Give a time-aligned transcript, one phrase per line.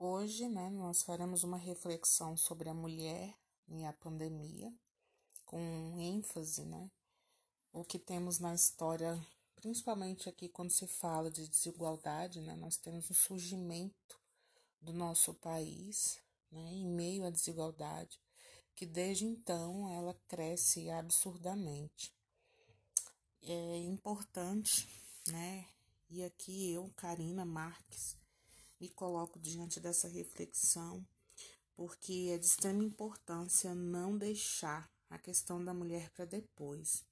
[0.00, 4.72] Hoje, né, nós faremos uma reflexão sobre a mulher e a pandemia,
[5.44, 6.88] com ênfase, né,
[7.72, 9.20] o que temos na história,
[9.56, 14.20] principalmente aqui quando se fala de desigualdade, né, nós temos o surgimento
[14.80, 18.20] do nosso país, né, em meio à desigualdade,
[18.76, 22.14] que desde então ela cresce absurdamente.
[23.42, 24.88] É importante,
[25.26, 25.66] né,
[26.08, 28.16] e aqui eu, Karina Marques,
[28.80, 31.06] me coloco diante dessa reflexão,
[31.74, 37.04] porque é de extrema importância não deixar a questão da mulher para depois.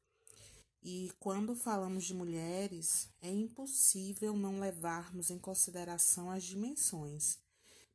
[0.83, 7.39] E quando falamos de mulheres, é impossível não levarmos em consideração as dimensões,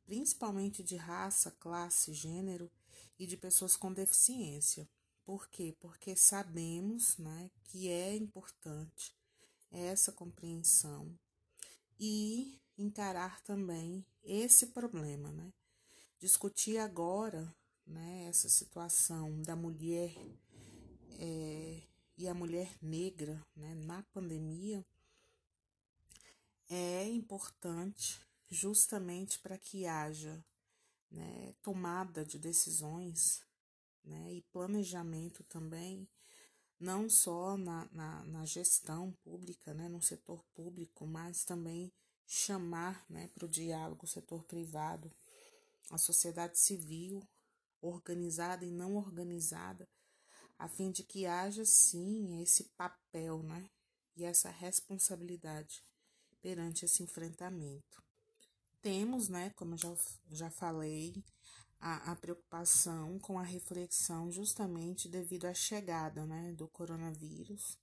[0.04, 2.70] principalmente de raça, classe, gênero
[3.18, 4.88] e de pessoas com deficiência.
[5.24, 5.74] Por quê?
[5.80, 9.14] Porque sabemos né, que é importante
[9.70, 11.18] essa compreensão
[11.98, 15.52] e encarar também esse problema, né?
[16.18, 17.54] Discutir agora,
[17.86, 20.14] né, essa situação da mulher
[21.18, 21.82] é,
[22.16, 24.84] e a mulher negra, né, na pandemia
[26.68, 30.44] é importante justamente para que haja
[31.10, 33.42] né, tomada de decisões
[34.04, 36.08] né, e planejamento também,
[36.78, 41.92] não só na, na, na gestão pública, né, no setor público, mas também
[42.34, 45.12] chamar né, para o diálogo o setor privado,
[45.90, 47.22] a sociedade civil,
[47.82, 49.86] organizada e não organizada,
[50.58, 53.68] a fim de que haja sim esse papel né,
[54.16, 55.84] e essa responsabilidade
[56.40, 58.02] perante esse enfrentamento.
[58.80, 59.94] Temos, né, como eu já,
[60.30, 61.22] já falei,
[61.78, 67.76] a, a preocupação com a reflexão justamente devido à chegada né, do coronavírus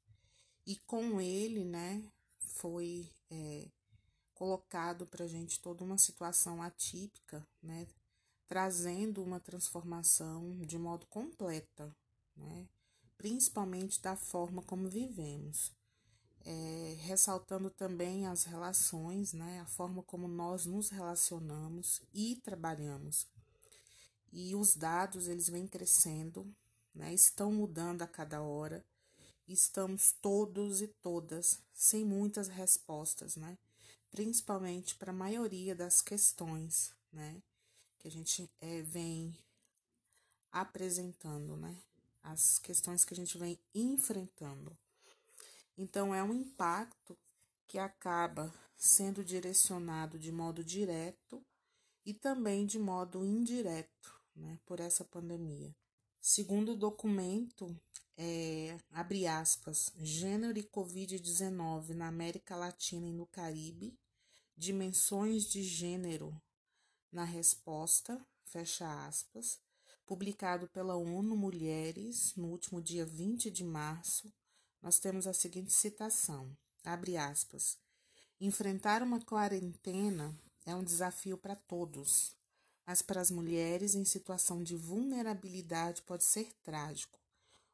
[0.65, 2.03] e com ele né,
[2.39, 3.69] foi é,
[4.39, 7.85] colocado para a gente toda uma situação atípica, né?
[8.47, 11.93] Trazendo uma transformação de modo completa,
[12.37, 12.65] né?
[13.17, 15.73] Principalmente da forma como vivemos.
[16.45, 19.59] É, ressaltando também as relações, né?
[19.59, 23.27] A forma como nós nos relacionamos e trabalhamos.
[24.31, 26.47] E os dados, eles vêm crescendo,
[26.95, 27.13] né?
[27.13, 28.85] Estão mudando a cada hora.
[29.45, 33.57] Estamos todos e todas sem muitas respostas, né?
[34.11, 37.41] Principalmente para a maioria das questões, né,
[37.99, 39.37] que a gente é, vem
[40.51, 41.75] apresentando, né,
[42.23, 44.77] as questões que a gente vem enfrentando.
[45.77, 47.17] Então, é um impacto
[47.67, 51.41] que acaba sendo direcionado de modo direto
[52.05, 55.73] e também de modo indireto, né, por essa pandemia.
[56.21, 57.79] Segundo o documento,
[58.21, 63.97] é, abre aspas, gênero e Covid-19 na América Latina e no Caribe,
[64.57, 66.35] dimensões de gênero
[67.09, 69.57] na resposta, fecha aspas,
[70.05, 74.29] publicado pela ONU Mulheres no último dia 20 de março,
[74.81, 76.51] nós temos a seguinte citação,
[76.83, 77.77] abre aspas,
[78.37, 82.35] enfrentar uma quarentena é um desafio para todos,
[82.85, 87.17] mas para as mulheres em situação de vulnerabilidade pode ser trágico.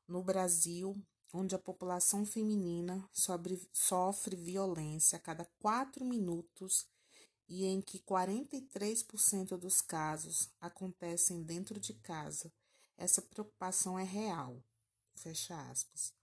[0.07, 0.95] No Brasil,
[1.33, 6.88] onde a população feminina sobre, sofre violência a cada quatro minutos
[7.47, 12.51] e em que 43% dos casos acontecem dentro de casa,
[12.97, 14.63] essa preocupação é real.
[15.15, 16.13] Fecha aspas.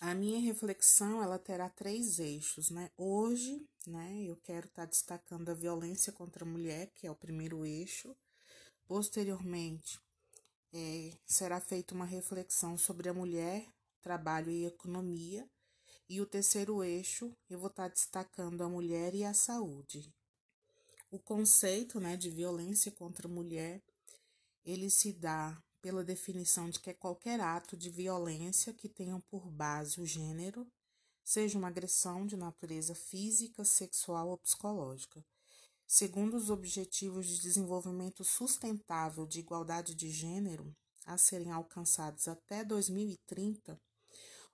[0.00, 2.90] A minha reflexão ela terá três eixos, né?
[2.96, 7.16] Hoje, né, eu quero estar tá destacando a violência contra a mulher, que é o
[7.16, 8.14] primeiro eixo.
[8.86, 10.00] Posteriormente,
[10.72, 13.66] é, será feita uma reflexão sobre a mulher,
[14.00, 15.48] trabalho e economia.
[16.08, 20.12] E o terceiro eixo, eu vou estar destacando a mulher e a saúde.
[21.10, 23.82] O conceito né, de violência contra a mulher,
[24.64, 29.50] ele se dá pela definição de que é qualquer ato de violência que tenha por
[29.50, 30.66] base o gênero,
[31.24, 35.24] seja uma agressão de natureza física, sexual ou psicológica
[35.90, 40.76] Segundo os Objetivos de Desenvolvimento Sustentável de Igualdade de Gênero,
[41.06, 43.80] a serem alcançados até 2030,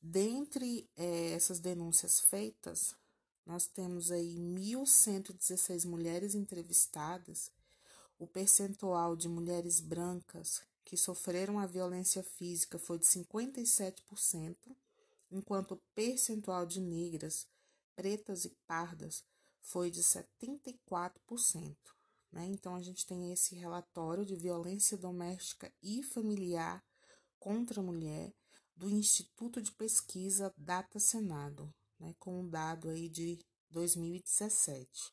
[0.00, 2.94] Dentre eh, essas denúncias feitas,
[3.48, 7.50] nós temos aí 1.116 mulheres entrevistadas.
[8.18, 14.54] O percentual de mulheres brancas que sofreram a violência física foi de 57%,
[15.30, 17.46] enquanto o percentual de negras,
[17.96, 19.24] pretas e pardas
[19.62, 21.74] foi de 74%.
[22.30, 22.44] Né?
[22.48, 26.84] Então, a gente tem esse relatório de violência doméstica e familiar
[27.38, 28.30] contra a mulher
[28.76, 32.14] do Instituto de Pesquisa Data Senado, né?
[32.18, 33.38] com um dado aí de
[33.70, 35.12] 2017.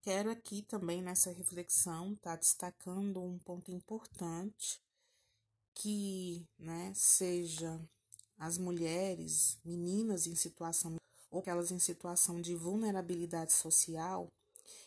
[0.00, 4.82] Quero aqui também nessa reflexão estar tá destacando um ponto importante
[5.72, 7.80] que né, seja
[8.38, 10.96] as mulheres, meninas em situação
[11.30, 14.32] ou aquelas em situação de vulnerabilidade social,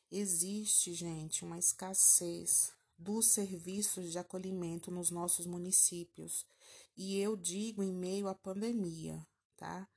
[0.09, 6.45] existe, gente, uma escassez dos serviços de acolhimento nos nossos municípios.
[6.95, 9.25] E eu digo em meio à pandemia,
[9.57, 9.87] tá?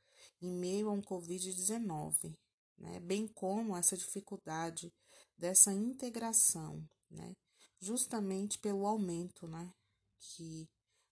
[0.40, 2.36] Em meio a um Covid-19
[2.80, 2.98] né?
[3.00, 4.92] bem como essa dificuldade
[5.36, 7.36] dessa integração, né?
[7.78, 9.72] justamente pelo aumento né?
[10.18, 10.68] que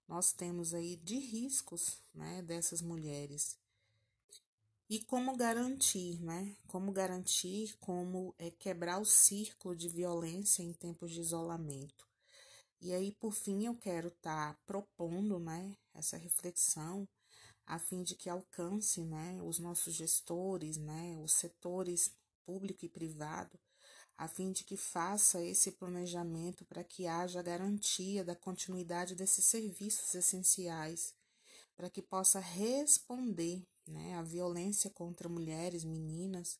[0.06, 2.43] nós temos aí de riscos né?
[2.43, 3.59] dessas mulheres.
[4.91, 6.56] E como garantir, né?
[6.67, 12.09] Como garantir, como é, quebrar o círculo de violência em tempos de isolamento.
[12.81, 17.06] E aí, por fim, eu quero estar tá propondo, né, essa reflexão
[17.69, 22.11] a fim de que alcance né, os nossos gestores, né, os setores
[22.47, 23.61] público e privado,
[24.17, 30.15] a fim de que faça esse planejamento para que haja garantia da continuidade desses serviços
[30.15, 31.15] essenciais,
[31.76, 36.59] para que possa responder né, à violência contra mulheres, meninas,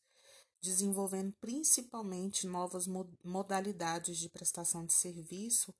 [0.61, 2.85] desenvolvendo principalmente novas
[3.23, 5.73] modalidades de prestação de serviço,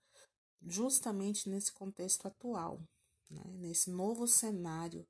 [0.60, 2.82] justamente nesse contexto atual,
[3.30, 5.08] né, nesse novo cenário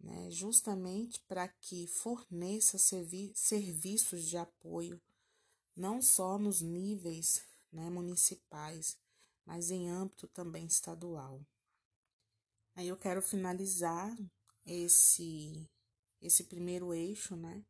[0.00, 5.00] né, justamente para que forneça servi serviços de apoio,
[5.74, 8.96] não só nos níveis né, municipais,
[9.44, 11.40] mas em âmbito também estadual.
[12.74, 14.16] Aí eu quero finalizar
[14.64, 15.68] esse,
[16.20, 17.64] esse primeiro eixo né,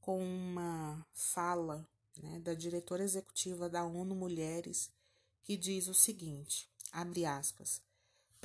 [0.00, 1.88] com uma fala
[2.18, 4.90] né, da diretora executiva da ONU Mulheres,
[5.42, 7.85] que diz o seguinte: abre aspas.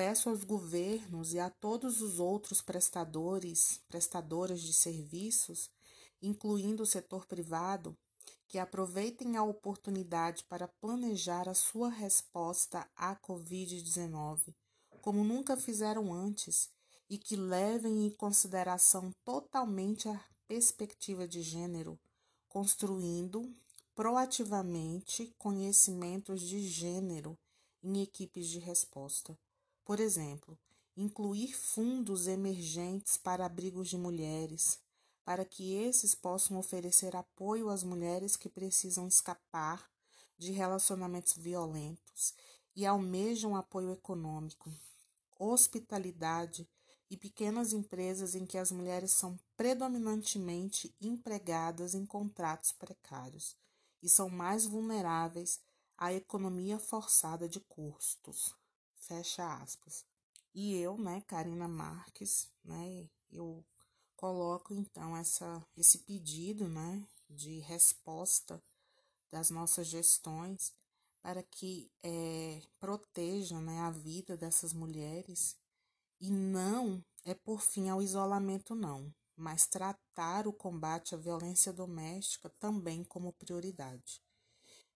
[0.04, 5.70] Peço aos governos e a todos os outros prestadores, prestadoras de serviços,
[6.20, 7.96] incluindo o setor privado,
[8.48, 14.56] que aproveitem a oportunidade para planejar a sua resposta à Covid-19,
[15.04, 16.68] como nunca fizeram antes,
[17.08, 21.96] e que levem em consideração totalmente a perspectiva de gênero,
[22.50, 23.56] construindo
[23.94, 27.38] proativamente conhecimentos de gênero
[27.84, 29.38] em equipes de resposta.
[29.84, 30.58] Por exemplo,
[30.96, 34.80] incluir fundos emergentes para abrigos de mulheres,
[35.24, 39.90] para que esses possam oferecer apoio às mulheres que precisam escapar
[40.38, 42.34] de relacionamentos violentos
[42.76, 44.72] e almejam apoio econômico,
[45.38, 46.68] hospitalidade
[47.10, 53.56] e pequenas empresas em que as mulheres são predominantemente empregadas em contratos precários
[54.02, 55.60] e são mais vulneráveis
[55.98, 58.56] à economia forçada de custos.
[59.12, 60.06] Fecha aspas.
[60.56, 63.62] E eu, né, Karina Marques, né, eu
[64.16, 68.64] coloco então essa, esse pedido, né, de resposta
[69.30, 70.74] das nossas gestões
[71.22, 75.58] para que é, protejam né, a vida dessas mulheres
[76.22, 82.50] e não é por fim ao isolamento, não, mas tratar o combate à violência doméstica
[82.62, 84.24] também como prioridade.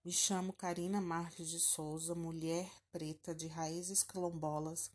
[0.06, 4.88] Me chamo Karina Marques de Souza, mulher preta de raízes quilombolas,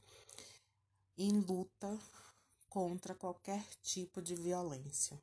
[1.17, 1.99] em luta
[2.69, 5.21] contra qualquer tipo de violência.